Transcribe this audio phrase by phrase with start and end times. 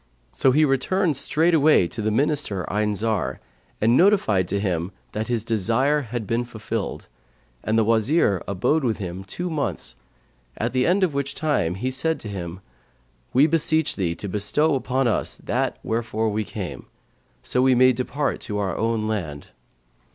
[0.31, 3.39] So he returned straightway to the Minister Ayn Zar
[3.79, 7.07] and notified to him that his desire had been fulfilled;
[7.63, 9.97] and the Wazir, abode with him two months,
[10.57, 12.61] at the end of which time he said to him,
[13.31, 16.87] 'We beseech thee to bestow upon us that wherefore we came,
[17.43, 19.49] so we may depart to our own land.'